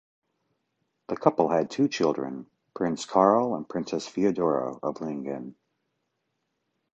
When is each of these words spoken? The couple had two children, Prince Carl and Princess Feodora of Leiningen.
The 1.09 1.15
couple 1.15 1.49
had 1.49 1.69
two 1.69 1.87
children, 1.87 2.49
Prince 2.73 3.05
Carl 3.05 3.53
and 3.53 3.69
Princess 3.69 4.07
Feodora 4.07 4.79
of 4.81 4.99
Leiningen. 4.99 5.53